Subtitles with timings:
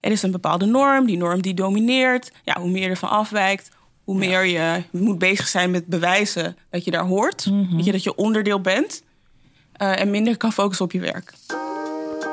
[0.00, 2.32] Er is een bepaalde norm, die norm die domineert.
[2.44, 3.68] Ja, hoe meer je ervan afwijkt,
[4.04, 7.44] hoe meer je moet bezig zijn met bewijzen dat je daar hoort.
[7.70, 9.02] Weet je, dat je onderdeel bent.
[9.72, 11.32] eh, en minder kan focussen op je werk.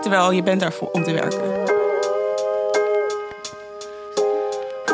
[0.01, 1.65] Terwijl je bent daarvoor om te werken.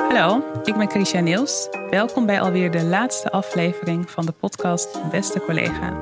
[0.09, 1.67] Hallo, ik ben Christian Niels.
[1.89, 5.97] Welkom bij alweer de laatste aflevering van de podcast Beste Collega.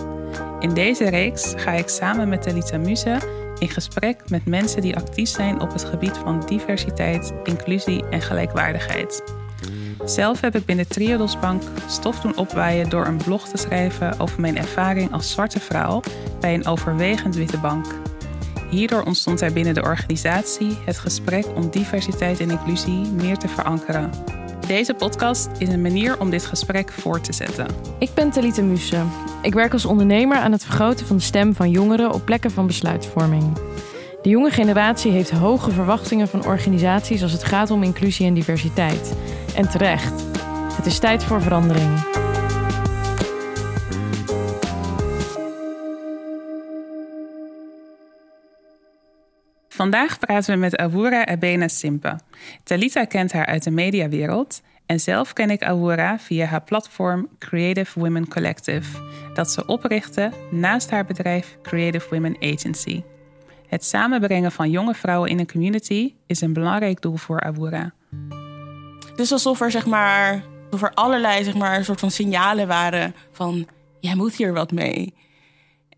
[0.59, 3.17] In deze reeks ga ik samen met Talita Muse
[3.61, 9.23] in gesprek met mensen die actief zijn op het gebied van diversiteit, inclusie en gelijkwaardigheid.
[10.05, 14.41] Zelf heb ik binnen Triodos Bank stof doen opwaaien door een blog te schrijven over
[14.41, 16.01] mijn ervaring als zwarte vrouw
[16.39, 17.85] bij een overwegend witte bank.
[18.69, 24.09] Hierdoor ontstond er binnen de organisatie het gesprek om diversiteit en inclusie meer te verankeren.
[24.71, 27.67] Deze podcast is een manier om dit gesprek voor te zetten.
[27.99, 29.03] Ik ben Talita Muse.
[29.41, 32.67] Ik werk als ondernemer aan het vergroten van de stem van jongeren op plekken van
[32.67, 33.43] besluitvorming.
[34.21, 39.13] De jonge generatie heeft hoge verwachtingen van organisaties als het gaat om inclusie en diversiteit.
[39.55, 40.23] En terecht.
[40.73, 42.10] Het is tijd voor verandering.
[49.81, 52.15] Vandaag praten we met Awura Abena Simpe.
[52.63, 57.99] Talita kent haar uit de mediawereld en zelf ken ik Awura via haar platform Creative
[57.99, 58.99] Women Collective,
[59.33, 63.03] dat ze oprichtte naast haar bedrijf Creative Women Agency.
[63.67, 67.93] Het samenbrengen van jonge vrouwen in een community is een belangrijk doel voor Awura.
[69.15, 73.67] Dus alsof er, zeg maar, alsof er allerlei zeg maar, soort van signalen waren van...
[73.99, 75.13] jij moet hier wat mee.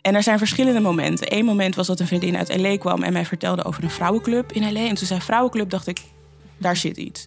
[0.03, 1.35] En er zijn verschillende momenten.
[1.35, 2.77] Eén moment was dat een vriendin uit L.A.
[2.77, 3.03] kwam...
[3.03, 4.87] en mij vertelde over een vrouwenclub in L.A.
[4.87, 6.01] En toen zei vrouwenclub, dacht ik,
[6.57, 7.25] daar zit iets.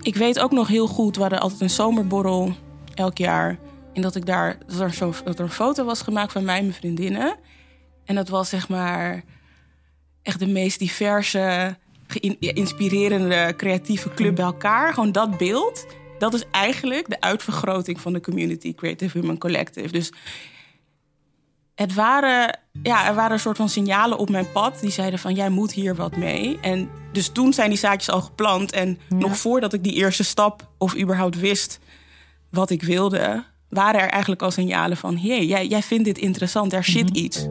[0.00, 2.54] Ik weet ook nog heel goed, we hadden altijd een zomerborrel
[2.94, 3.58] elk jaar...
[3.92, 6.56] en dat, ik daar, dat, er zo, dat er een foto was gemaakt van mij
[6.56, 7.38] en mijn vriendinnen...
[8.10, 9.24] En dat was zeg maar
[10.22, 14.94] echt de meest diverse, geïnspirerende, creatieve club bij elkaar.
[14.94, 15.86] Gewoon dat beeld,
[16.18, 19.92] dat is eigenlijk de uitvergroting van de community Creative Women Collective.
[19.92, 20.12] Dus
[21.80, 25.34] het waren, ja, er waren een soort van signalen op mijn pad die zeiden van
[25.34, 26.58] jij moet hier wat mee.
[26.60, 28.72] En dus toen zijn die zaadjes al geplant.
[28.72, 31.78] En nog voordat ik die eerste stap of überhaupt wist
[32.50, 36.18] wat ik wilde, waren er eigenlijk al signalen van hé, hey, jij, jij vindt dit
[36.18, 37.46] interessant, er zit iets.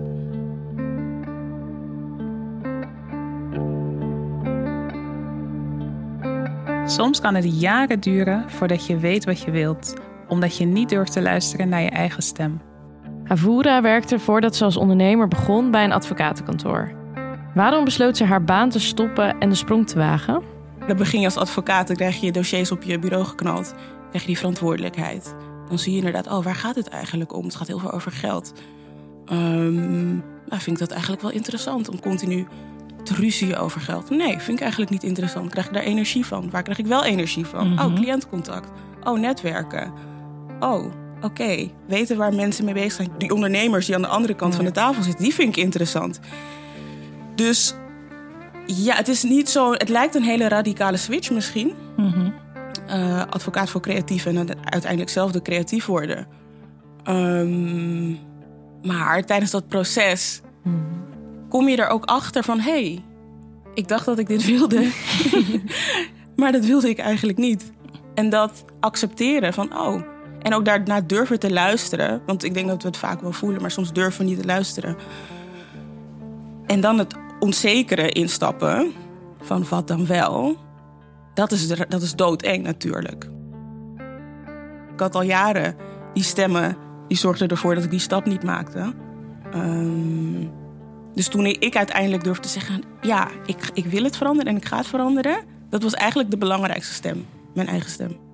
[6.86, 9.94] Soms kan het jaren duren voordat je weet wat je wilt,
[10.28, 12.69] omdat je niet durft te luisteren naar je eigen stem.
[13.30, 16.92] Avura werkte voordat ze als ondernemer begon bij een advocatenkantoor.
[17.54, 20.42] Waarom besloot ze haar baan te stoppen en de sprong te wagen?
[20.88, 23.70] Dan begin je als advocaat, dan krijg je je dossiers op je bureau geknald.
[23.70, 25.36] Dan krijg je die verantwoordelijkheid.
[25.68, 27.44] Dan zie je inderdaad, oh, waar gaat het eigenlijk om?
[27.44, 28.54] Het gaat heel veel over geld.
[29.32, 32.48] Um, nou, vind ik dat eigenlijk wel interessant om continu
[33.04, 34.10] te ruzien over geld.
[34.10, 35.50] Nee, vind ik eigenlijk niet interessant.
[35.50, 36.50] Krijg ik daar energie van?
[36.50, 37.80] Waar krijg ik wel energie van?
[37.80, 38.70] Oh, cliëntcontact.
[39.04, 39.94] Oh, netwerken.
[40.60, 40.86] Oh,
[41.22, 41.70] oké.
[41.88, 43.10] Weten waar mensen mee bezig zijn.
[43.18, 46.20] Die ondernemers die aan de andere kant van de tafel zitten, die vind ik interessant.
[47.36, 47.76] Dus
[48.66, 49.72] ja, het is niet zo.
[49.72, 51.74] Het lijkt een hele radicale switch misschien.
[52.90, 56.28] Uh, advocaat voor creatief en uiteindelijk zelf de creatief worden.
[57.08, 58.20] Um,
[58.84, 60.42] maar tijdens dat proces
[61.50, 62.60] kom je er ook achter van...
[62.60, 63.04] hé, hey,
[63.74, 64.92] ik dacht dat ik dit wilde,
[66.36, 67.72] maar dat wilde ik eigenlijk niet.
[68.14, 70.02] En dat accepteren van, oh...
[70.42, 72.22] en ook daarna durven te luisteren...
[72.26, 73.62] want ik denk dat we het vaak wel voelen...
[73.62, 74.96] maar soms durven we niet te luisteren.
[76.66, 78.92] En dan het onzekere instappen
[79.42, 80.58] van wat dan wel...
[81.34, 83.30] dat is, dat is doodeng natuurlijk.
[84.94, 85.76] Ik had al jaren
[86.14, 86.78] die stemmen...
[87.08, 88.94] die zorgden ervoor dat ik die stap niet maakte...
[89.56, 90.52] Um,
[91.14, 94.66] dus toen ik uiteindelijk durfde te zeggen: ja, ik, ik wil het veranderen en ik
[94.66, 95.38] ga het veranderen,
[95.70, 98.29] dat was eigenlijk de belangrijkste stem, mijn eigen stem.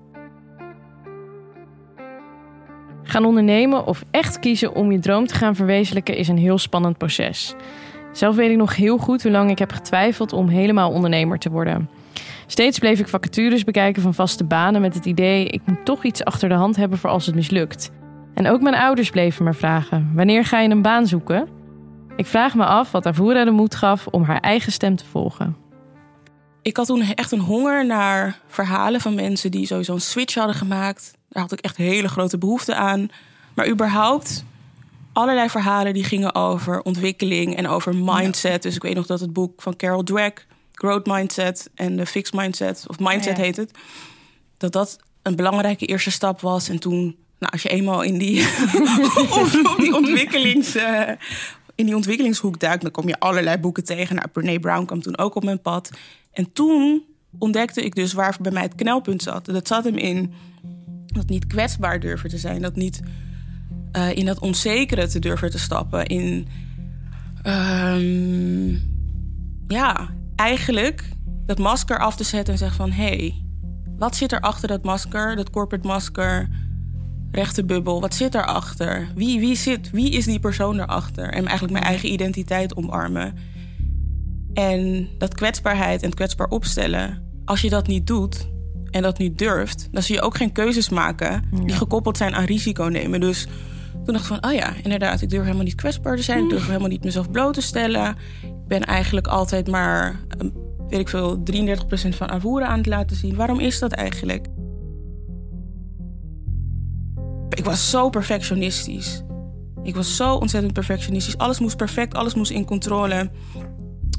[3.07, 6.97] Gaan ondernemen of echt kiezen om je droom te gaan verwezenlijken is een heel spannend
[6.97, 7.55] proces.
[8.11, 11.49] Zelf weet ik nog heel goed hoe lang ik heb getwijfeld om helemaal ondernemer te
[11.49, 11.89] worden.
[12.47, 16.23] Steeds bleef ik vacatures bekijken van vaste banen met het idee: ik moet toch iets
[16.23, 17.91] achter de hand hebben voor als het mislukt.
[18.33, 21.47] En ook mijn ouders bleven me vragen: wanneer ga je een baan zoeken?
[22.15, 25.55] Ik vraag me af wat Avura de moed gaf om haar eigen stem te volgen.
[26.61, 30.55] Ik had toen echt een honger naar verhalen van mensen die sowieso een switch hadden
[30.55, 31.13] gemaakt.
[31.35, 33.09] Daar had ik echt hele grote behoefte aan.
[33.53, 34.43] Maar überhaupt
[35.13, 38.61] allerlei verhalen die gingen over ontwikkeling en over mindset.
[38.63, 42.33] Dus ik weet nog dat het boek van Carol Dweck, Growth Mindset en de Fixed
[42.33, 43.43] Mindset, of Mindset Ja.
[43.43, 43.71] heet het,
[44.57, 46.69] dat dat een belangrijke eerste stap was.
[46.69, 48.47] En toen, nou, als je eenmaal in die,
[49.77, 51.09] die ontwikkelings, eh,
[51.75, 54.15] in die ontwikkelingshoek duik, dan kom je allerlei boeken tegen.
[54.15, 55.89] Nou, Brene Brown kwam toen ook op mijn pad.
[56.31, 57.03] En toen
[57.39, 59.45] ontdekte ik dus waar bij mij het knelpunt zat.
[59.45, 60.33] Dat zat hem in
[61.15, 62.61] dat niet kwetsbaar durven te zijn.
[62.61, 63.01] Dat niet
[63.91, 66.05] uh, in dat onzekere te durven te stappen.
[66.05, 66.47] In,
[67.43, 68.81] um,
[69.67, 71.09] ja, eigenlijk
[71.45, 72.91] dat masker af te zetten en zeggen van...
[72.91, 73.43] hé, hey,
[73.97, 76.49] wat zit er achter dat masker, dat corporate masker,
[77.31, 78.01] rechte bubbel?
[78.01, 79.07] Wat zit erachter?
[79.15, 81.33] Wie, wie, zit, wie is die persoon erachter?
[81.33, 83.33] En eigenlijk mijn eigen identiteit omarmen.
[84.53, 88.47] En dat kwetsbaarheid en kwetsbaar opstellen, als je dat niet doet
[88.95, 92.45] en dat niet durft, dan zie je ook geen keuzes maken die gekoppeld zijn aan
[92.45, 93.19] risico nemen.
[93.19, 93.47] Dus
[93.91, 96.43] toen dacht ik van, oh ja, inderdaad, ik durf helemaal niet kwetsbaar te zijn.
[96.43, 98.15] Ik durf helemaal niet mezelf bloot te stellen.
[98.43, 100.19] Ik ben eigenlijk altijd maar,
[100.87, 101.41] weet ik veel, 33%
[102.09, 103.35] van avoeren aan het laten zien.
[103.35, 104.47] Waarom is dat eigenlijk?
[107.49, 109.23] Ik was zo perfectionistisch.
[109.83, 111.37] Ik was zo ontzettend perfectionistisch.
[111.37, 113.29] Alles moest perfect, alles moest in controle.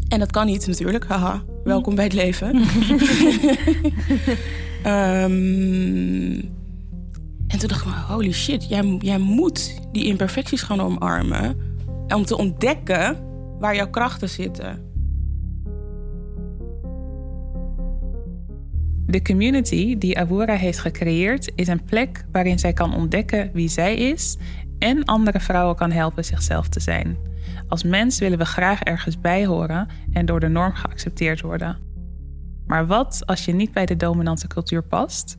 [0.09, 1.43] En dat kan niet natuurlijk, haha.
[1.65, 2.55] Welkom bij het leven.
[4.87, 6.55] um,
[7.47, 11.57] En toen dacht ik, holy shit, jij, jij moet die imperfecties gaan omarmen.
[12.09, 13.19] Om te ontdekken
[13.59, 14.85] waar jouw krachten zitten.
[19.07, 23.97] De community die Awura heeft gecreëerd is een plek waarin zij kan ontdekken wie zij
[23.97, 24.37] is
[24.79, 27.17] en andere vrouwen kan helpen zichzelf te zijn.
[27.69, 31.79] Als mens willen we graag ergens bij horen en door de norm geaccepteerd worden.
[32.67, 35.35] Maar wat als je niet bij de dominante cultuur past?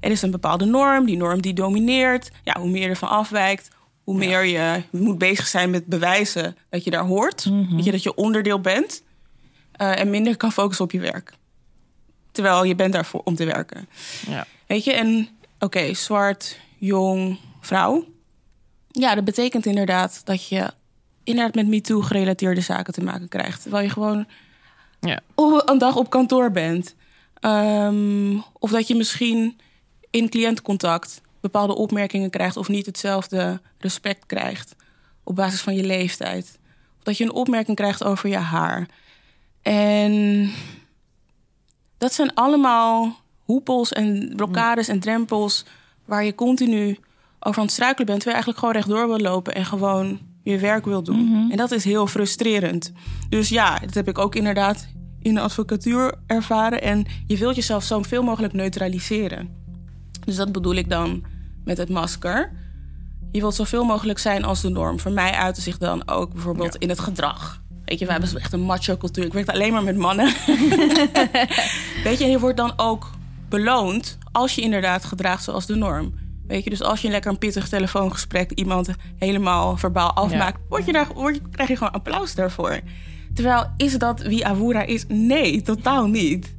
[0.00, 2.30] Er is een bepaalde norm, die norm die domineert.
[2.44, 3.68] Ja, hoe meer je ervan afwijkt,
[4.04, 7.44] hoe meer je moet bezig zijn met bewijzen dat je daar hoort.
[7.44, 9.02] Mm je, dat je onderdeel bent.
[9.80, 11.32] Uh, en minder kan focussen op je werk.
[12.32, 13.88] Terwijl je bent daarvoor om te werken.
[14.26, 14.46] Ja.
[14.66, 15.28] Weet je, en
[15.58, 18.04] oké, zwart, jong, vrouw.
[18.88, 20.70] Ja, dat betekent inderdaad dat je
[21.24, 23.62] inderdaad met MeToo gerelateerde zaken te maken krijgt.
[23.62, 24.26] Terwijl je gewoon
[25.00, 25.20] ja.
[25.64, 26.94] een dag op kantoor bent.
[27.40, 29.60] Um, of dat je misschien
[30.10, 34.74] in cliëntcontact bepaalde opmerkingen krijgt of niet hetzelfde respect krijgt
[35.24, 36.58] op basis van je leeftijd.
[36.98, 38.88] Of dat je een opmerking krijgt over je haar.
[39.62, 40.50] En
[41.98, 45.64] dat zijn allemaal hoepels en blokkades en drempels
[46.04, 46.98] waar je continu
[47.40, 50.20] over aan het struikelen bent, terwijl je eigenlijk gewoon rechtdoor wil lopen en gewoon
[50.50, 51.24] je werk wil doen.
[51.24, 51.50] Mhm.
[51.50, 52.92] En dat is heel frustrerend.
[53.28, 54.88] Dus ja, dat heb ik ook inderdaad
[55.22, 56.82] in de advocatuur ervaren.
[56.82, 59.48] En je wilt jezelf zo veel mogelijk neutraliseren.
[60.24, 61.24] Dus dat bedoel ik dan
[61.64, 62.52] met het masker.
[63.32, 65.00] Je wilt zoveel mogelijk zijn als de norm.
[65.00, 67.62] Voor mij uitte zich dan ook bijvoorbeeld in het gedrag.
[67.84, 69.24] Weet je, wij hebben echt een macho cultuur.
[69.24, 70.26] Ik werk alleen maar met mannen.
[72.04, 73.10] Weet je, je wordt dan ook
[73.48, 76.14] beloond als je inderdaad gedraagt zoals de norm.
[76.50, 80.92] Weet je, dus als je lekker een pittig telefoongesprek iemand helemaal verbaal afmaakt, word je
[80.92, 82.80] daar, word je, krijg je gewoon applaus daarvoor.
[83.34, 85.04] Terwijl, is dat wie Avura is?
[85.08, 86.56] Nee, totaal niet.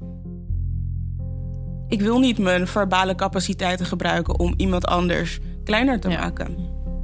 [1.87, 6.55] Ik wil niet mijn verbale capaciteiten gebruiken om iemand anders kleiner te maken.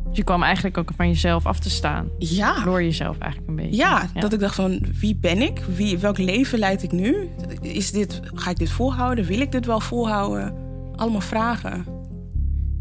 [0.08, 2.10] Dus je kwam eigenlijk ook van jezelf af te staan.
[2.18, 2.64] Ja.
[2.64, 3.76] Door jezelf eigenlijk een beetje.
[3.76, 5.60] Ja, dat ik dacht van wie ben ik?
[5.76, 7.30] Wie, welk leven leid ik nu?
[7.62, 9.26] Is dit, ga ik dit volhouden?
[9.26, 10.54] Wil ik dit wel volhouden?
[10.96, 11.97] Allemaal vragen.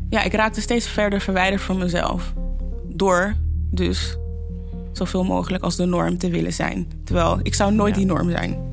[0.08, 2.34] Ja, ik raakte steeds verder verwijderd van mezelf.
[2.88, 3.34] Door
[3.70, 4.16] dus
[4.92, 6.88] zoveel mogelijk als de norm te willen zijn.
[7.04, 8.64] Terwijl ik zou nooit die norm zijn.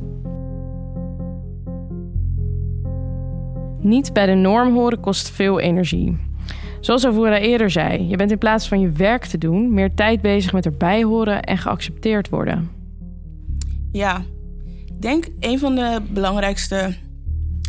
[3.79, 6.17] Niet bij de norm horen kost veel energie.
[6.79, 10.21] Zoals Avura eerder zei, je bent in plaats van je werk te doen, meer tijd
[10.21, 12.71] bezig met erbij horen en geaccepteerd worden.
[13.91, 14.23] Ja,
[14.85, 16.95] ik denk een van de belangrijkste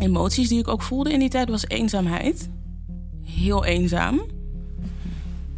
[0.01, 2.49] emoties die ik ook voelde in die tijd was eenzaamheid.
[3.35, 4.21] Heel eenzaam.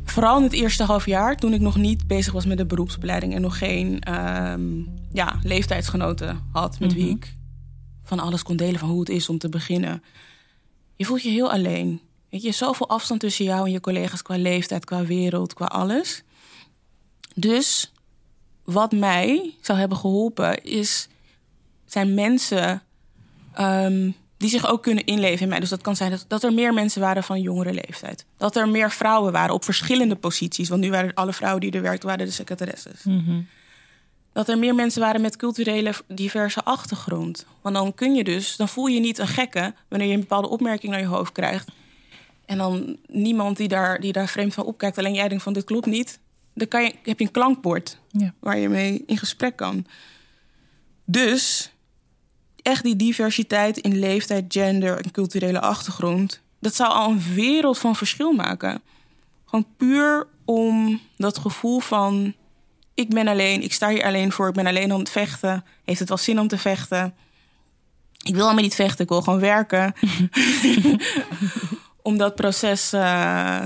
[0.03, 3.33] Vooral in het eerste half jaar, toen ik nog niet bezig was met de beroepsopleiding
[3.33, 4.61] en nog geen ehm,
[5.13, 7.15] ja, leeftijdsgenoten had met wie mhm.
[7.15, 7.35] ik
[8.03, 10.01] van alles kon delen van hoe het is om te beginnen
[10.97, 12.01] je voelt je heel alleen.
[12.29, 16.23] Weet je, zoveel afstand tussen jou en je collega's qua leeftijd, qua wereld, qua alles.
[17.35, 17.91] Dus
[18.63, 21.07] wat mij zou hebben geholpen is,
[21.85, 22.81] zijn mensen
[23.59, 25.59] um, die zich ook kunnen inleven in mij.
[25.59, 28.25] Dus dat kan zijn dat, dat, er meer mensen waren van jongere leeftijd.
[28.37, 30.69] Dat er meer vrouwen waren op verschillende posities.
[30.69, 33.03] Want nu waren alle vrouwen die er werkten, waren de secretaresses.
[33.03, 33.47] Mm
[34.37, 37.45] dat er meer mensen waren met culturele diverse achtergrond.
[37.61, 40.49] Want dan kun je dus, dan voel je niet een gekke wanneer je een bepaalde
[40.49, 41.69] opmerking naar je hoofd krijgt.
[42.45, 45.63] En dan niemand die daar, die daar vreemd van opkijkt, alleen jij denkt van dit
[45.63, 46.19] klopt niet.
[46.53, 48.33] Dan kan je, heb je een klankbord ja.
[48.39, 49.85] waar je mee in gesprek kan.
[51.05, 51.71] Dus
[52.67, 57.95] echt die diversiteit in leeftijd, gender en culturele achtergrond, dat zou al een wereld van
[57.95, 58.81] verschil maken.
[59.45, 62.33] Gewoon puur om dat gevoel van
[62.93, 65.65] ik ben alleen, ik sta hier alleen voor, ik ben alleen om het vechten.
[65.85, 67.13] Heeft het wel zin om te vechten?
[68.23, 69.93] Ik wil allemaal niet vechten, ik wil gewoon werken.
[72.09, 73.61] om dat proces uh,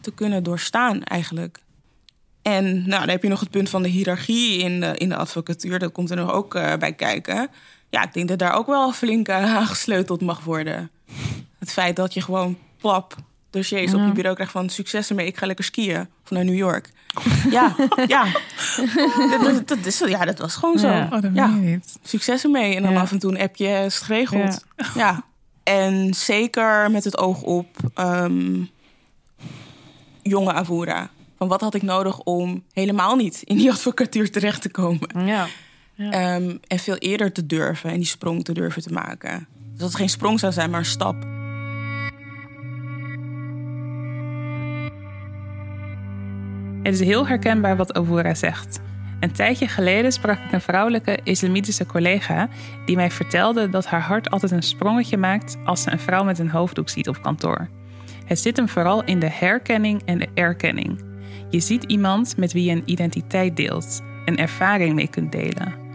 [0.00, 1.58] te kunnen doorstaan eigenlijk.
[2.42, 5.16] En nou, dan heb je nog het punt van de hiërarchie in de, in de
[5.16, 5.78] advocatuur.
[5.78, 7.50] Dat komt er nog ook uh, bij kijken.
[7.96, 10.90] Ja, ik denk dat daar ook wel flink uh, aangesleuteld mag worden.
[11.58, 13.14] Het feit dat je gewoon plap
[13.50, 13.98] dossiers ja.
[13.98, 15.26] op je bureau krijgt van succes ermee.
[15.26, 16.90] Ik ga lekker skiën of naar New York.
[17.50, 17.76] Ja,
[18.06, 18.26] ja.
[19.42, 20.88] dat, dat, is, ja, dat was gewoon zo.
[20.88, 21.46] Ja, oh, dat ja.
[21.46, 21.98] niet.
[22.02, 22.76] Succes ermee.
[22.76, 24.64] En dan af en toe een appje is geregeld.
[24.94, 25.24] Ja.
[25.62, 28.70] En zeker met het oog op um,
[30.22, 31.10] jonge Avura.
[31.38, 35.26] Van wat had ik nodig om helemaal niet in die advocatuur terecht te komen.
[35.26, 35.46] Ja.
[35.96, 36.36] Ja.
[36.36, 39.46] Um, en veel eerder te durven en die sprong te durven te maken.
[39.70, 41.16] Dus dat het geen sprong zou zijn, maar een stap.
[46.82, 48.80] Het is heel herkenbaar wat Avura zegt.
[49.20, 52.48] Een tijdje geleden sprak ik een vrouwelijke islamitische collega
[52.84, 56.38] die mij vertelde dat haar hart altijd een sprongetje maakt als ze een vrouw met
[56.38, 57.68] een hoofddoek ziet op kantoor.
[58.24, 61.04] Het zit hem vooral in de herkenning en de erkenning.
[61.50, 65.85] Je ziet iemand met wie je een identiteit deelt, een ervaring mee kunt delen.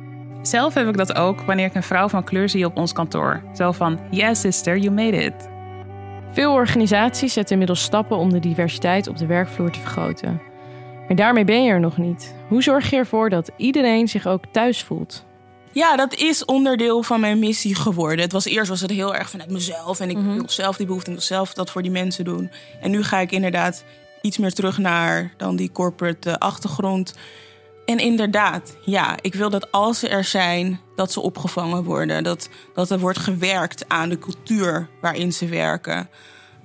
[0.41, 3.41] Zelf heb ik dat ook wanneer ik een vrouw van kleur zie op ons kantoor.
[3.53, 5.49] Zo van: Yeah, sister, you made it.
[6.31, 10.41] Veel organisaties zetten inmiddels stappen om de diversiteit op de werkvloer te vergroten.
[11.07, 12.35] Maar daarmee ben je er nog niet.
[12.47, 15.25] Hoe zorg je ervoor dat iedereen zich ook thuis voelt?
[15.71, 18.19] Ja, dat is onderdeel van mijn missie geworden.
[18.19, 20.35] Het was eerst was het heel erg vanuit mezelf en ik mm -hmm.
[20.35, 22.51] wil zelf die behoefte en wil zelf dat voor die mensen doen.
[22.81, 23.83] En nu ga ik inderdaad
[24.21, 27.13] iets meer terug naar dan die corporate achtergrond.
[27.85, 32.23] En inderdaad, ja, ik wil dat als ze er zijn, dat ze opgevangen worden.
[32.23, 36.09] Dat, dat er wordt gewerkt aan de cultuur waarin ze werken.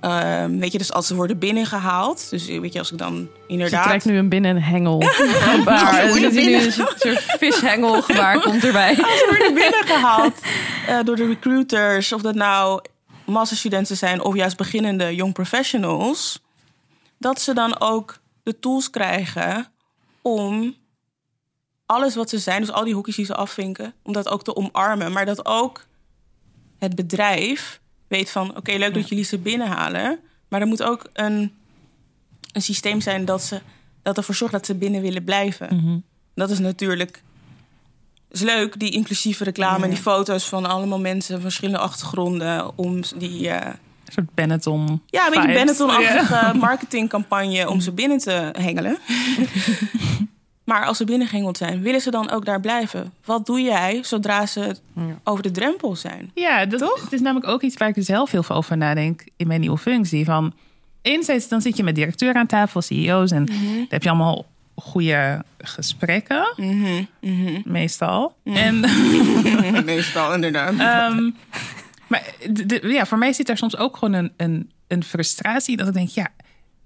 [0.01, 2.29] Um, weet je, dus als ze worden binnengehaald.
[2.29, 3.83] Dus weet je, als ik dan inderdaad.
[3.83, 4.99] Je trekt nu een binnenhengel.
[5.07, 6.33] Dus binnen...
[6.33, 8.89] nu een soort vishengel gebaar komt erbij.
[8.89, 10.33] Als ze worden binnengehaald
[10.89, 12.81] uh, door de recruiters, of dat nou
[13.25, 16.41] masterstudenten zijn of juist beginnende young professionals,
[17.17, 19.67] dat ze dan ook de tools krijgen
[20.21, 20.75] om
[21.87, 24.55] alles wat ze zijn, dus al die hoekjes die ze afvinken, om dat ook te
[24.55, 25.11] omarmen.
[25.11, 25.85] Maar dat ook
[26.77, 28.49] het bedrijf weet van...
[28.49, 30.19] oké, okay, leuk dat jullie ze binnenhalen...
[30.47, 31.53] maar er moet ook een,
[32.51, 33.61] een systeem zijn dat, ze,
[34.01, 35.67] dat ervoor zorgt dat ze binnen willen blijven.
[35.75, 36.03] Mm -hmm.
[36.35, 37.23] Dat is natuurlijk
[38.31, 39.83] is leuk, die inclusieve reclame...
[39.83, 42.77] en die foto's van allemaal mensen van verschillende achtergronden...
[42.77, 43.47] om die...
[43.47, 45.01] Uh, een soort Benetton.
[45.05, 48.97] Ja, een beetje Benetton-achtige marketingcampagne om ze binnen te hengelen.
[50.67, 53.13] Maar als ze binnengehengeld zijn, willen ze dan ook daar blijven?
[53.25, 54.75] Wat doe jij zodra ze
[55.23, 56.31] over de drempel zijn?
[56.33, 57.01] Ja, dat Toch?
[57.01, 59.77] Het is namelijk ook iets waar ik zelf heel veel over nadenk in mijn nieuwe
[59.77, 60.25] functie.
[60.25, 60.53] Van
[61.01, 63.75] enerzijds dan zit je met directeur aan tafel, CEO's en mm -hmm.
[63.75, 64.45] dan heb je allemaal
[64.75, 67.07] goede gesprekken, mm -hmm.
[67.21, 67.61] Mm -hmm.
[67.65, 68.35] meestal.
[68.43, 68.79] En
[69.85, 71.11] meestal inderdaad.
[71.11, 71.35] um,
[72.07, 72.23] maar
[72.81, 76.09] ja, voor mij zit daar soms ook gewoon een, een, een frustratie dat ik denk,
[76.09, 76.27] ja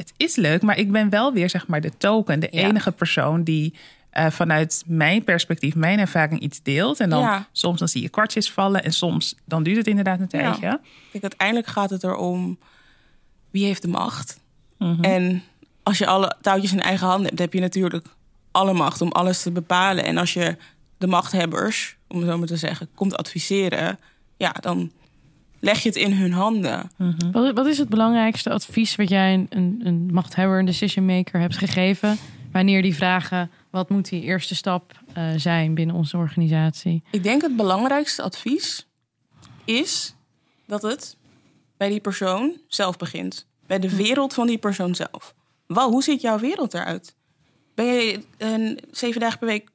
[0.02, 2.68] het is leuk, maar ik ben wel weer zeg maar de token, de ja.
[2.68, 3.74] enige persoon die
[4.14, 7.00] uh, vanuit mijn perspectief, mijn ervaring iets deelt.
[7.00, 7.48] En dan ja.
[7.52, 10.66] soms dan zie je kwartjes vallen en soms dan duurt het inderdaad een tijdje.
[10.66, 10.74] Ja.
[10.84, 12.58] Ik denk uiteindelijk gaat het erom
[13.52, 14.40] wie heeft de macht.
[14.78, 15.04] Mm -hmm.
[15.04, 15.44] En
[15.84, 18.06] als je alle touwtjes in eigen handen hebt, heb je natuurlijk
[18.52, 20.06] alle macht om alles te bepalen.
[20.06, 20.58] En als je
[20.98, 24.00] de machthebbers, om het zo maar te zeggen, komt adviseren,
[24.38, 24.92] ja, dan
[25.62, 26.92] leg je het in hun handen.
[26.98, 27.32] Mm -hmm.
[27.32, 31.40] wat, wat, is het belangrijkste advies wat jij een, een, een machthebber, een decision maker
[31.40, 32.18] hebt gegeven?
[32.52, 37.04] Wanneer die vragen, wat moet die eerste stap uh, zijn binnen onze organisatie?
[37.12, 38.88] Ik denk het belangrijkste advies
[39.66, 40.16] is
[40.66, 41.18] dat het
[41.78, 43.48] bij die persoon zelf begint.
[43.68, 45.34] Bij de wereld van die persoon zelf.
[45.68, 47.16] Wow, hoe ziet jouw wereld eruit?
[47.76, 49.71] Ben je een zeven dagen per week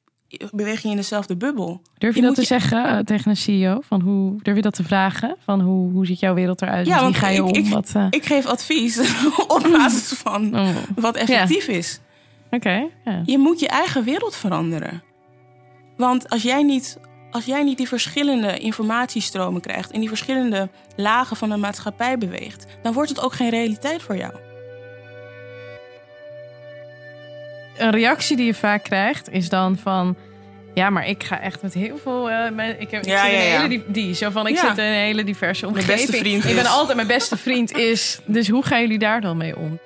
[0.51, 1.83] beweeg je in dezelfde bubbel.
[1.99, 2.47] Durf je, je dat te je...
[2.47, 3.81] zeggen uh, tegen een CEO?
[3.81, 5.37] Van hoe, durf je dat te vragen?
[5.45, 6.87] Van hoe, hoe ziet jouw wereld eruit?
[6.87, 7.55] Ja, Wie ga je ik, om?
[7.55, 8.07] Ik, wat, uh...
[8.11, 8.99] ik geef advies
[9.49, 10.69] op basis van oh.
[10.97, 11.73] wat effectief ja.
[11.73, 12.01] is.
[12.47, 12.57] Oké.
[12.57, 13.23] Okay, ja.
[13.25, 15.03] Je moet je eigen wereld veranderen.
[15.97, 16.99] Want als jij niet,
[17.31, 19.91] als jij niet die verschillende informatiestromen krijgt...
[19.91, 22.67] en die verschillende lagen van de maatschappij beweegt...
[22.83, 24.46] dan wordt het ook geen realiteit voor jou.
[27.79, 30.17] Een reactie die je vaak krijgt is dan van...
[30.75, 32.31] Ja, maar ik ga echt met heel veel...
[32.31, 34.59] Uh, mijn, ik heb, ik ja, zit ja, een hele die, die, zo van, ik
[34.59, 35.97] zit in een hele diverse omgeving.
[35.97, 36.71] beste vriend ik ben is.
[36.71, 38.21] altijd mijn beste vriend is.
[38.25, 39.79] Dus hoe gaan jullie daar dan mee om?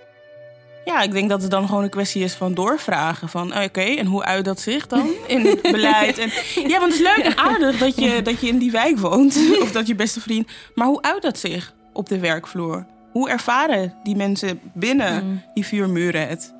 [0.84, 3.28] Ja, ik denk dat het dan gewoon een kwestie is van doorvragen.
[3.28, 6.18] Van oké, okay, en hoe uit dat zich dan in het beleid?
[6.18, 6.30] En,
[6.68, 9.38] ja, want het is leuk en aardig dat je, dat je in die wijk woont.
[9.62, 10.48] Of dat je beste vriend.
[10.74, 12.86] Maar hoe uit dat zich op de werkvloer?
[13.12, 15.42] Hoe ervaren die mensen binnen Mm.
[15.54, 16.52] die vier muren het?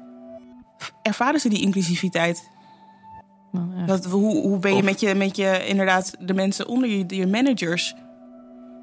[1.02, 2.49] Ervaren ze die inclusiviteit
[3.52, 3.84] Nou.
[3.87, 7.04] Dat, hoe, hoe ben je Of- met, je met je, inderdaad, de mensen onder je,
[7.06, 7.94] je managers?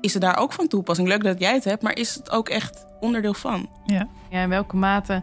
[0.01, 1.07] Is het daar ook van toepassing?
[1.07, 3.69] Leuk dat jij het hebt, maar is het ook echt onderdeel van?
[3.85, 4.07] Ja.
[4.29, 5.21] Ja, in welke mate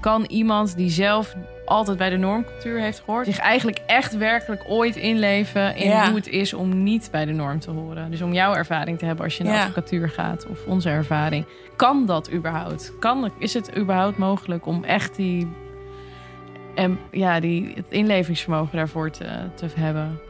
[0.00, 3.26] kan iemand die zelf altijd bij de normcultuur heeft gehoord...
[3.26, 6.06] zich eigenlijk echt werkelijk ooit inleven in Ja.
[6.06, 8.10] hoe het is om niet bij de norm te horen?
[8.10, 9.60] Dus om jouw ervaring te hebben als je naar Ja.
[9.60, 11.46] advocatuur gaat of onze ervaring.
[11.76, 12.92] Kan dat überhaupt?
[12.98, 15.48] Kan, is het überhaupt mogelijk om echt die,
[16.74, 20.20] en, ja, die, het inlevingsvermogen daarvoor te, te hebben?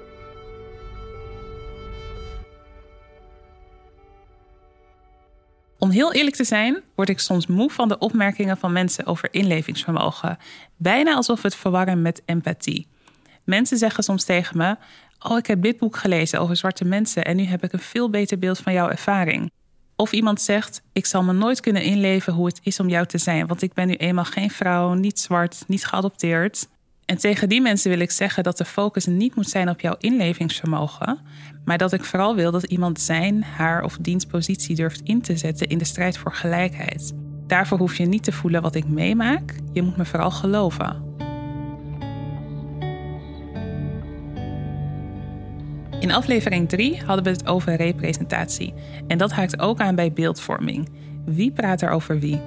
[5.79, 9.29] Om heel eerlijk te zijn, word ik soms moe van de opmerkingen van mensen over
[9.31, 10.39] inlevingsvermogen.
[10.77, 12.87] Bijna alsof het verwarren met empathie.
[13.45, 14.77] Mensen zeggen soms tegen me:
[15.19, 18.11] Oh, ik heb dit boek gelezen over zwarte mensen en nu heb ik een veel
[18.11, 19.51] beter beeld van jouw ervaring.
[20.03, 23.19] Of iemand zegt: Ik zal me nooit kunnen inleven hoe het is om jou te
[23.19, 26.69] zijn, want ik ben nu eenmaal geen vrouw, niet zwart, niet geadopteerd.
[27.05, 29.95] En tegen die mensen wil ik zeggen dat de focus niet moet zijn op jouw
[29.99, 31.19] inlevingsvermogen,
[31.65, 35.37] maar dat ik vooral wil dat iemand zijn, haar of diens positie durft in te
[35.37, 37.13] zetten in de strijd voor gelijkheid.
[37.47, 41.12] Daarvoor hoef je niet te voelen wat ik meemaak, je moet me vooral geloven.
[46.03, 48.75] In aflevering 3 hadden we het over representatie.
[49.07, 50.89] En dat haakt ook aan bij beeldvorming.
[51.25, 52.41] Wie praat er over wie?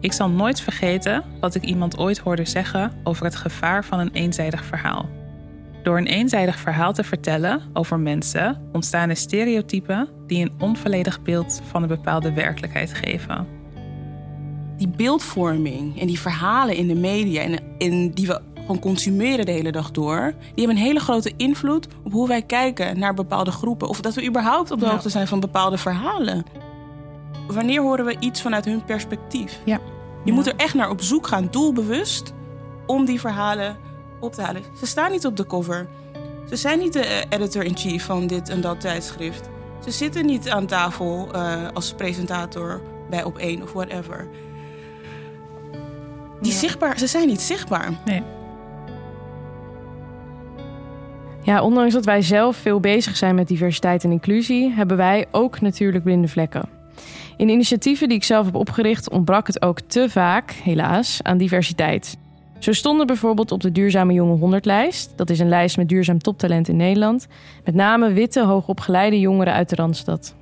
[0.00, 4.12] Ik zal nooit vergeten wat ik iemand ooit hoorde zeggen over het gevaar van een
[4.12, 5.08] eenzijdig verhaal.
[5.82, 11.62] Door een eenzijdig verhaal te vertellen over mensen ontstaan er stereotypen die een onvolledig beeld
[11.64, 13.46] van een bepaalde werkelijkheid geven.
[14.76, 19.52] Die beeldvorming en die verhalen in de media en, en die we gewoon consumeren de
[19.52, 23.50] hele dag door, die hebben een hele grote invloed op hoe wij kijken naar bepaalde
[23.50, 23.88] groepen.
[23.88, 24.90] Of dat we überhaupt op de Ja.
[24.90, 26.44] hoogte zijn van bepaalde verhalen.
[27.46, 29.60] Wanneer horen we iets vanuit hun perspectief?
[29.64, 29.78] Ja.
[30.24, 32.32] Je moet er echt naar op zoek gaan, doelbewust,
[32.86, 33.76] om die verhalen
[34.20, 34.62] op te halen.
[34.78, 35.88] Ze staan niet op de cover.
[36.48, 39.48] Ze zijn niet de eh, editor-in-chief van dit en dat tijdschrift.
[39.84, 44.28] Ze zitten niet aan tafel eh, als presentator bij Op 1 of whatever.
[46.40, 46.58] Die Ja.
[46.58, 47.90] zichtbaar, ze zijn niet zichtbaar.
[48.04, 48.22] Nee.
[51.44, 55.60] Ja, ondanks dat wij zelf veel bezig zijn met diversiteit en inclusie, hebben wij ook
[55.60, 56.68] natuurlijk blinde vlekken.
[57.36, 62.16] In initiatieven die ik zelf heb opgericht ontbrak het ook te vaak, helaas, aan diversiteit.
[62.58, 66.68] Zo stonden bijvoorbeeld op de Duurzame Jonge 100-lijst, dat is een lijst met duurzaam toptalent
[66.68, 67.26] in Nederland,
[67.64, 70.34] met name witte, hoogopgeleide jongeren uit de Randstad.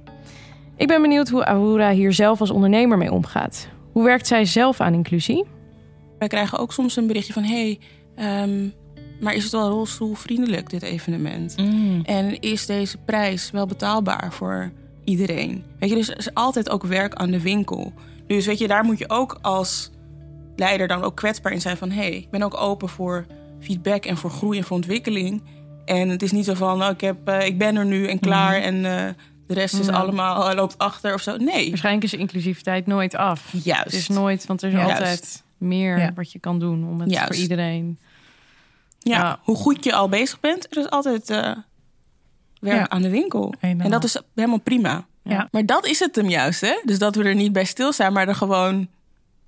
[0.76, 3.68] Ik ben benieuwd hoe Aurora hier zelf als ondernemer mee omgaat.
[3.92, 5.44] Hoe werkt zij zelf aan inclusie?
[6.18, 7.42] Wij krijgen ook soms een berichtje van...
[7.42, 7.78] hey,
[8.14, 8.68] ehm,
[9.20, 11.54] maar is het wel rolstoelvriendelijk, dit evenement?
[12.04, 14.70] En is deze prijs wel betaalbaar voor
[15.04, 15.62] iedereen?
[15.78, 17.92] Weet je, dus er is altijd ook werk aan de winkel.
[18.26, 19.90] Dus weet je, daar moet je ook als
[20.56, 21.90] leider dan ook kwetsbaar in zijn van...
[21.90, 23.26] hé, hey, ik ben ook open voor
[23.60, 25.42] feedback en voor groei en voor ontwikkeling.
[25.84, 28.18] En het is niet zo van, nou, ik, heb, eh, ik ben er nu en
[28.18, 29.08] klaar en eh,
[29.46, 29.92] de rest is Ja.
[29.92, 31.36] allemaal, eh, loopt achter of zo.
[31.36, 33.52] Nee, Waarschijnlijk is inclusiviteit nooit af.
[33.64, 33.84] juist.
[33.84, 34.90] Het is nooit, want er is Juist.
[34.98, 36.12] altijd meer Ja.
[36.14, 37.26] wat je kan doen om het Juist.
[37.26, 37.98] voor iedereen.
[39.02, 39.40] Ja, Ja.
[39.42, 41.52] hoe goed je al bezig bent, er is altijd eh,
[42.60, 42.88] werk Ja.
[42.88, 43.54] aan de winkel.
[43.58, 43.84] Helemaal.
[43.84, 45.06] En dat is helemaal prima.
[45.22, 45.48] Ja.
[45.50, 46.80] Maar dat is het hem juist, hè?
[46.84, 48.88] Dus dat we er niet bij stilstaan, maar er gewoon,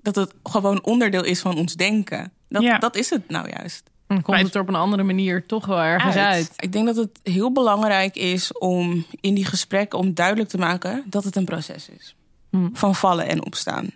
[0.02, 2.32] dat het gewoon onderdeel is van ons denken.
[2.48, 2.78] Dat, Ja.
[2.78, 3.90] dat is het nou juist.
[4.06, 6.52] Dan komt het er op een andere manier toch wel ergens uit.
[6.56, 11.02] Ik denk dat het heel belangrijk is om in die gesprekken om duidelijk te maken
[11.06, 12.14] dat het een proces is.
[12.50, 12.70] Hmm.
[12.72, 13.90] Van vallen en opstaan.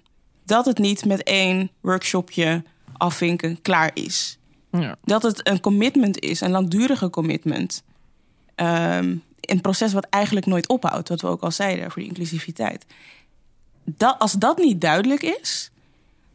[0.45, 2.63] Dat het niet met één workshopje
[2.97, 4.39] afvinken klaar is.
[4.71, 4.97] Ja.
[5.05, 7.83] dat het een commitment is, een langdurige commitment.
[8.55, 12.87] Ehm, een proces wat eigenlijk nooit ophoudt, wat we ook al zeiden voor die inclusiviteit.
[13.85, 15.71] Dat, als dat niet duidelijk is,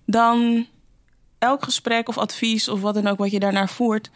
[0.06, 0.68] dan
[1.38, 4.10] elk gesprek of advies of wat dan ook wat je daarnaar voert,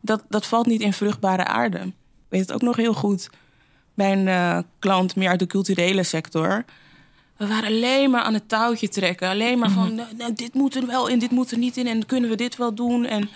[0.00, 1.78] dat, dat valt niet in vruchtbare aarde.
[1.78, 1.92] Ik
[2.28, 3.30] weet het ook nog heel goed
[3.94, 6.64] bij een eh, klant meer uit de culturele sector.
[7.36, 9.28] We waren alleen maar aan het touwtje trekken.
[9.28, 11.86] Alleen maar van, nou, nou, dit moet er wel in, dit moet er niet in.
[11.86, 13.04] En kunnen we dit wel doen?
[13.04, 13.28] En, en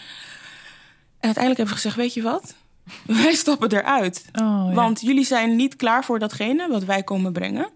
[1.20, 2.54] uiteindelijk hebben we gezegd, weet je wat?
[3.22, 4.24] Wij stappen eruit.
[4.32, 4.72] Oh, ja.
[4.74, 7.68] Want jullie zijn niet klaar voor datgene wat wij komen brengen.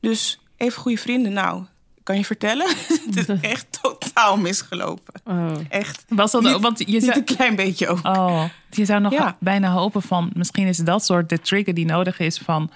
[0.00, 1.32] Dus even goede vrienden.
[1.32, 1.64] Nou,
[2.02, 2.66] kan je vertellen?
[3.06, 5.14] het is echt totaal misgelopen.
[5.24, 5.50] Oh.
[5.68, 6.04] Echt.
[6.08, 6.62] Was dat Niet- ook?
[6.62, 7.98] Want je Niet zou, een klein beetje ook.
[8.06, 9.36] oh, je zou nog Ja.
[9.40, 10.30] bijna hopen van...
[10.34, 12.70] misschien is dat soort de trigger die nodig is van...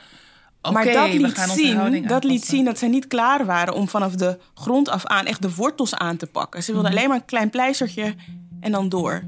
[0.72, 4.38] maar dat liet, zien, dat liet zien dat ze niet klaar waren om vanaf de
[4.54, 6.62] grond af aan echt de wortels aan te pakken.
[6.62, 6.98] Ze wilden Mhm.
[6.98, 8.14] alleen maar een klein pleistertje
[8.60, 9.22] en dan door.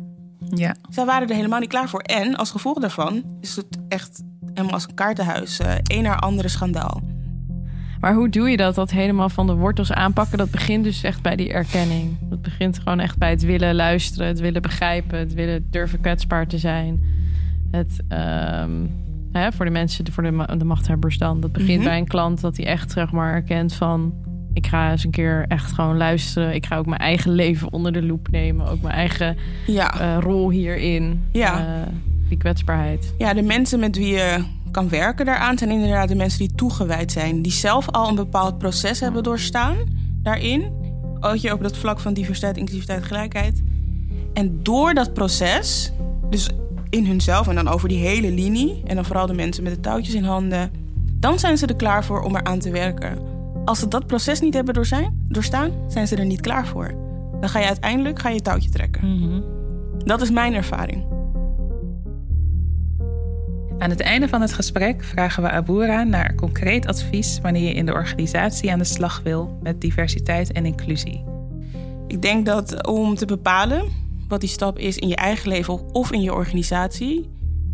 [0.55, 2.01] Ja, Zij waren er helemaal niet klaar voor.
[2.01, 4.23] En als gevolg daarvan is het echt
[4.53, 5.59] helemaal als een kaartenhuis.
[5.59, 7.03] eh een naar andere schandaal.
[8.01, 8.75] Maar hoe doe je dat?
[8.75, 10.39] Dat helemaal van de wortels aanpakken.
[10.39, 12.17] Dat begint dus echt bij die erkenning.
[12.21, 16.47] Dat begint gewoon echt bij het willen luisteren, het willen begrijpen, het willen durven kwetsbaar
[16.47, 17.03] te zijn.
[17.71, 18.71] Het ehm,
[19.37, 21.41] hè, voor de mensen, voor de, de machthebbers dan.
[21.41, 21.89] Dat begint Mhm.
[21.89, 24.15] bij een klant dat hij echt zeg maar erkent van.
[24.53, 26.55] Ik ga eens een keer echt gewoon luisteren.
[26.55, 28.67] Ik ga ook mijn eigen leven onder de loep nemen.
[28.69, 30.01] Ook mijn eigen Ja.
[30.01, 31.21] eh, rol hierin.
[31.33, 31.59] Ja.
[31.59, 31.93] Eh,
[32.29, 33.15] die kwetsbaarheid.
[33.19, 37.13] ja, de mensen met wie je kan werken daaraan zijn inderdaad de mensen die toegewijd
[37.13, 37.43] zijn.
[37.43, 39.77] Die zelf al een bepaald proces hebben doorstaan
[40.23, 40.65] daarin.
[41.21, 43.63] Ook je op dat vlak van diversiteit, inclusiviteit, gelijkheid.
[44.35, 45.93] En door dat proces,
[46.31, 46.51] dus
[46.97, 48.83] in hunzelf en dan over die hele linie...
[48.85, 50.71] en dan vooral de mensen met de touwtjes in handen...
[51.19, 53.19] dan zijn ze er klaar voor om eraan te werken.
[53.65, 56.95] Als ze dat proces niet hebben doorzijn, doorstaan, zijn ze er niet klaar voor.
[57.41, 59.45] Dan ga je uiteindelijk ga je touwtje trekken.
[60.05, 61.05] Dat is mijn ervaring.
[63.79, 67.87] Aan het einde van het gesprek vragen we Abura naar concreet advies wanneer je in
[67.87, 71.25] de organisatie aan de slag wil met diversiteit en inclusie.
[72.07, 76.13] Ik denk dat om te bepalen wat die stap is in je eigen leven of
[76.13, 77.31] in je organisatie,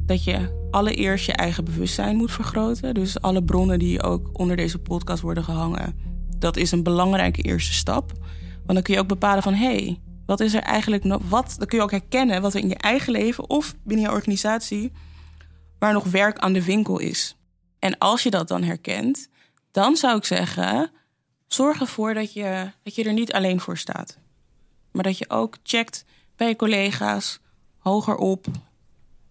[0.07, 2.95] dat je allereerst je eigen bewustzijn moet vergroten.
[2.95, 5.95] Dus alle bronnen die ook onder deze podcast worden gehangen,
[6.39, 8.13] dat is een belangrijke eerste stap.
[8.53, 11.23] Want dan kun je ook bepalen van hé, hey, wat is er eigenlijk nog?
[11.29, 11.55] Wat?
[11.59, 14.93] Dan kun je ook herkennen wat er in je eigen leven of binnen je organisatie
[15.79, 17.37] waar nog werk aan de winkel is.
[17.79, 19.29] En als je dat dan herkent,
[19.71, 20.91] dan zou ik zeggen,
[21.47, 24.19] zorg ervoor dat je, dat je er niet alleen voor staat.
[24.93, 26.05] Maar dat je ook checkt
[26.37, 27.41] bij je collega's,
[27.79, 28.47] hoger op,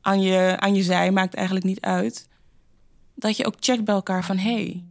[0.01, 2.27] aan je, aan je zij, maakt eigenlijk niet uit.
[3.15, 4.83] Dat je ook checkt bij elkaar van, hé, hey,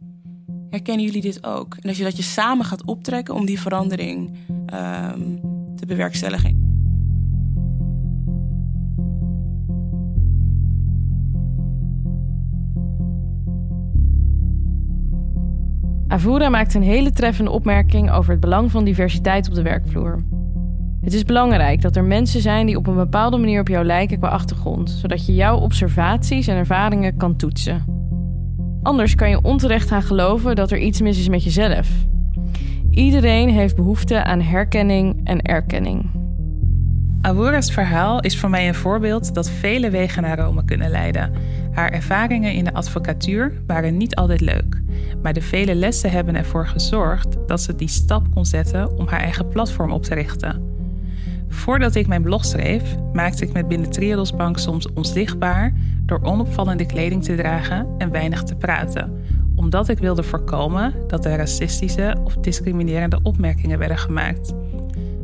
[0.69, 1.75] herkennen jullie dit ook?
[1.75, 5.35] En als je dat je samen gaat optrekken om die verandering ehm,
[5.75, 6.69] te bewerkstelligen.
[16.07, 20.23] Avura maakt een hele treffende opmerking over het belang van diversiteit op de werkvloer.
[21.01, 24.17] Het is belangrijk dat er mensen zijn die op een bepaalde manier op jou lijken
[24.17, 27.85] qua achtergrond, zodat je jouw observaties en ervaringen kan toetsen.
[28.83, 31.89] Anders kan je onterecht gaan geloven dat er iets mis is met jezelf.
[32.89, 36.09] Iedereen heeft behoefte aan herkenning en erkenning.
[37.21, 41.31] Awura's verhaal is voor mij een voorbeeld dat vele wegen naar Rome kunnen leiden.
[41.71, 44.81] Haar ervaringen in de advocatuur waren niet altijd leuk,
[45.21, 49.21] maar de vele lessen hebben ervoor gezorgd dat ze die stap kon zetten om haar
[49.21, 50.70] eigen platform op te richten.
[51.51, 55.73] Voordat ik mijn blog schreef, maakte ik me binnen Triodos Bank soms onzichtbaar
[56.05, 59.23] door onopvallende kleding te dragen en weinig te praten,
[59.55, 64.53] omdat ik wilde voorkomen dat er racistische of discriminerende opmerkingen werden gemaakt.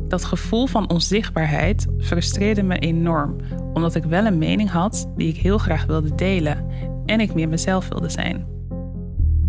[0.08, 3.36] Dat gevoel van onzichtbaarheid frustreerde me enorm,
[3.74, 6.64] omdat ik wel een mening had die ik heel graag wilde delen
[7.06, 8.46] en ik meer mezelf wilde zijn.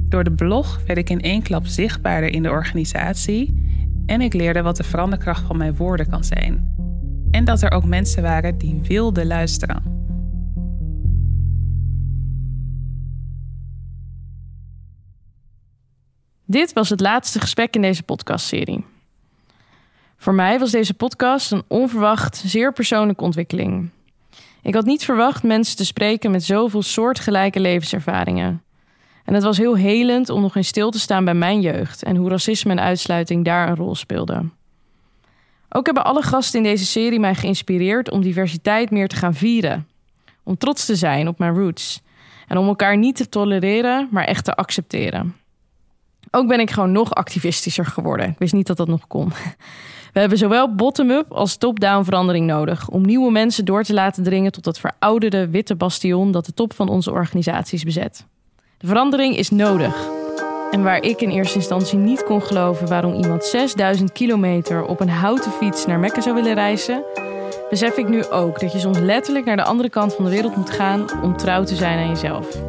[0.10, 3.59] Door de blog werd ik in één klap zichtbaarder in de organisatie
[4.10, 6.76] en ik leerde wat de veranderkracht van mijn woorden kan zijn.
[7.32, 9.98] En dat er ook mensen waren die wilden luisteren.
[16.46, 18.86] Dit was het laatste gesprek in deze podcastserie.
[20.18, 23.90] Voor mij was deze podcast een onverwacht, zeer persoonlijke ontwikkeling.
[24.62, 28.64] Ik had niet verwacht mensen te spreken met zoveel soortgelijke levenservaringen.
[29.30, 32.16] En het was heel helend om nog in stil te staan bij mijn jeugd en
[32.16, 34.54] hoe racisme en uitsluiting daar een rol speelden.
[35.70, 39.88] Ook hebben alle gasten in deze serie mij geïnspireerd om diversiteit meer te gaan vieren.
[40.44, 42.02] Om trots te zijn op mijn roots.
[42.48, 45.36] En om elkaar niet te tolereren, maar echt te accepteren.
[46.32, 48.30] Ook ben ik gewoon nog activistischer geworden.
[48.30, 49.30] Ik wist niet dat dat nog kon.
[50.14, 54.52] We hebben zowel bottom-up als top-down verandering nodig om nieuwe mensen door te laten dringen
[54.52, 58.26] tot dat verouderde witte bastion dat de top van onze organisaties bezet.
[58.80, 60.10] De verandering is nodig.
[60.72, 65.10] En waar ik in eerste instantie niet kon geloven waarom iemand 6000 kilometer op een
[65.10, 67.04] houten fiets naar Mekka zou willen reizen,
[67.70, 70.56] besef ik nu ook dat je soms letterlijk naar de andere kant van de wereld
[70.56, 72.62] moet gaan om trouw te zijn aan jezelf.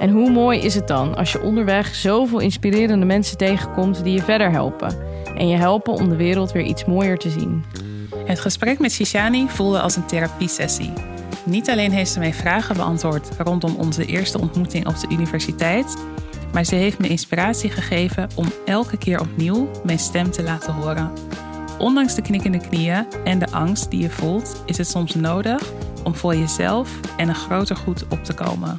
[0.00, 4.22] En hoe mooi is het dan als je onderweg zoveel inspirerende mensen tegenkomt die je
[4.22, 4.98] verder helpen
[5.36, 7.64] en je helpen om de wereld weer iets mooier te zien.
[8.24, 10.92] Het gesprek met Shishani voelde als een therapiesessie.
[11.46, 15.96] Niet alleen heeft ze mij vragen beantwoord rondom onze eerste ontmoeting op de universiteit,
[16.52, 21.12] maar ze heeft me inspiratie gegeven om elke keer opnieuw mijn stem te laten horen.
[21.78, 25.72] Ondanks de knikkende knieën en de angst die je voelt, is het soms nodig
[26.04, 28.78] om voor jezelf en een groter goed op te komen.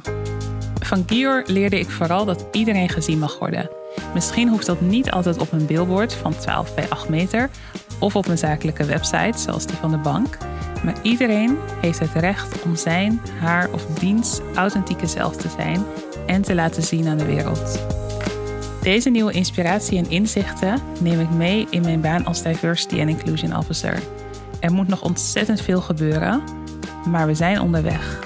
[0.80, 3.70] Van Gior leerde ik vooral dat iedereen gezien mag worden.
[4.14, 7.50] Misschien hoeft dat niet altijd op een billboard van 12 bij 8 meter
[7.98, 10.38] of op een zakelijke website zoals die van de bank.
[10.84, 15.84] Maar iedereen heeft het recht om zijn, haar of diens authentieke zelf te zijn
[16.26, 17.86] en te laten zien aan de wereld.
[18.82, 23.56] Deze nieuwe inspiratie en inzichten neem ik mee in mijn baan als Diversity and Inclusion
[23.56, 24.02] Officer.
[24.60, 26.42] Er moet nog ontzettend veel gebeuren,
[27.08, 28.20] maar we zijn onderweg.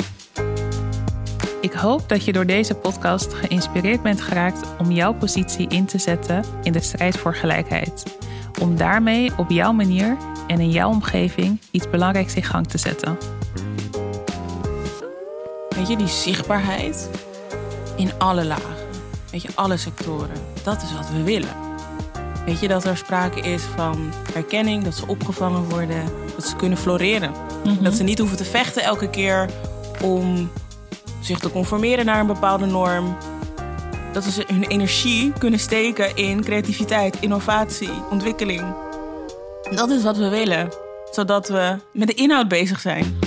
[1.60, 5.98] Ik hoop dat je door deze podcast geïnspireerd bent geraakt om jouw positie in te
[5.98, 8.16] zetten in de strijd voor gelijkheid.
[8.60, 10.16] Om daarmee op jouw manier
[10.52, 13.18] en in jouw omgeving iets belangrijks in gang te zetten.
[15.68, 17.10] Weet je, die zichtbaarheid
[17.96, 18.74] in alle lagen.
[19.30, 20.36] Weet je, alle sectoren.
[20.64, 21.54] Dat is wat we willen.
[22.44, 26.78] Weet je, dat er sprake is van herkenning, dat ze opgevangen worden, dat ze kunnen
[26.78, 27.32] floreren.
[27.80, 29.50] Dat ze niet hoeven te vechten elke keer
[30.02, 30.50] om
[31.20, 33.16] zich te conformeren naar een bepaalde norm.
[34.12, 38.90] Dat ze hun energie kunnen steken in creativiteit, innovatie, ontwikkeling.
[39.74, 40.72] Dat is wat we willen,
[41.10, 43.21] zodat we met de inhoud bezig zijn.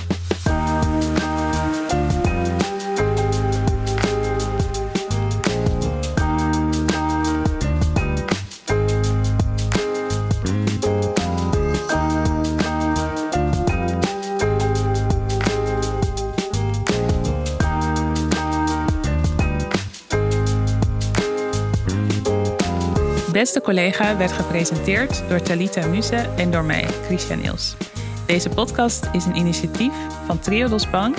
[23.46, 27.76] Beste collega werd gepresenteerd door Talita Muse en door mij, Christian Niels.
[28.26, 29.94] Deze podcast is een initiatief
[30.26, 31.16] van Triodos Bank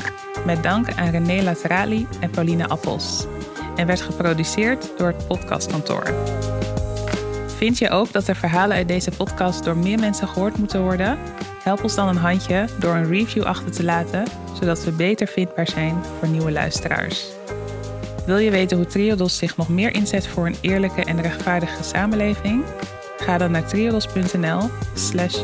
[0.47, 3.27] met dank aan René Laterali en Pauline Appels
[3.77, 6.15] en werd geproduceerd door het podcastkantoor.
[7.57, 11.19] Vind je ook dat er verhalen uit deze podcast door meer mensen gehoord moeten worden?
[11.62, 14.25] Help ons dan een handje door een review achter te laten,
[14.61, 17.36] zodat we beter vindbaar zijn voor nieuwe luisteraars.
[18.27, 22.65] Wil je weten hoe Triodos zich nog meer inzet voor een eerlijke en rechtvaardige samenleving?
[23.17, 25.43] Ga dan naar triodos.nl slash.